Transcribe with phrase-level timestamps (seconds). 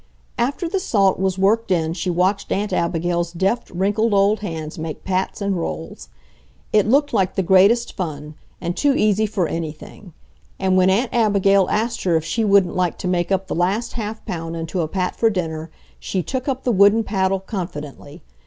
[0.39, 5.03] After the salt was worked in she watched Aunt Abigail's deft, wrinkled old hands make
[5.03, 6.09] pats and rolls.
[6.73, 10.13] It looked like the greatest fun, and too easy for anything;
[10.57, 13.93] and when Aunt Abigail asked her if she wouldn't like to make up the last
[13.93, 15.69] half pound into a pat for dinner,
[15.99, 18.23] she took up the wooden paddle confidently.